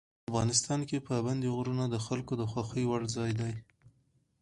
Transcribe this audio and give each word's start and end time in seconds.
افغانستان 0.29 0.79
کې 0.89 1.05
پابندی 1.09 1.49
غرونه 1.55 1.85
د 1.89 1.95
خلکو 2.05 2.33
د 2.37 2.43
خوښې 2.51 2.83
وړ 2.87 3.01
ځای 3.15 3.31
دی. 3.39 3.53